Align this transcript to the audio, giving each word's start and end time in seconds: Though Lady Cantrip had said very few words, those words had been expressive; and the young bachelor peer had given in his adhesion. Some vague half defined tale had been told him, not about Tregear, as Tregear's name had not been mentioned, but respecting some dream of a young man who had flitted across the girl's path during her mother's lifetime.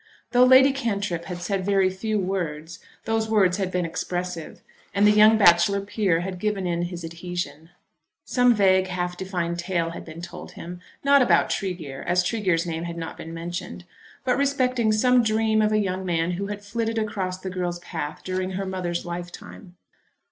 Though 0.31 0.45
Lady 0.45 0.71
Cantrip 0.71 1.25
had 1.25 1.43
said 1.43 1.63
very 1.63 1.91
few 1.91 2.17
words, 2.19 2.79
those 3.05 3.29
words 3.29 3.57
had 3.57 3.69
been 3.69 3.85
expressive; 3.85 4.63
and 4.95 5.05
the 5.05 5.11
young 5.11 5.37
bachelor 5.37 5.79
peer 5.79 6.21
had 6.21 6.39
given 6.39 6.65
in 6.65 6.81
his 6.85 7.03
adhesion. 7.03 7.69
Some 8.25 8.55
vague 8.55 8.87
half 8.87 9.15
defined 9.15 9.59
tale 9.59 9.91
had 9.91 10.03
been 10.03 10.19
told 10.19 10.53
him, 10.53 10.81
not 11.03 11.21
about 11.21 11.51
Tregear, 11.51 12.01
as 12.01 12.23
Tregear's 12.23 12.65
name 12.65 12.85
had 12.85 12.97
not 12.97 13.15
been 13.15 13.31
mentioned, 13.31 13.85
but 14.25 14.39
respecting 14.39 14.91
some 14.91 15.21
dream 15.21 15.61
of 15.61 15.71
a 15.71 15.77
young 15.77 16.03
man 16.03 16.31
who 16.31 16.47
had 16.47 16.63
flitted 16.65 16.97
across 16.97 17.37
the 17.37 17.51
girl's 17.51 17.77
path 17.77 18.23
during 18.23 18.53
her 18.53 18.65
mother's 18.65 19.05
lifetime. 19.05 19.75